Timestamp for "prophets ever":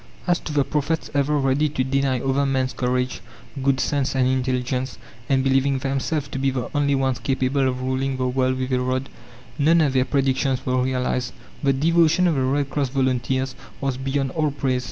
0.63-1.37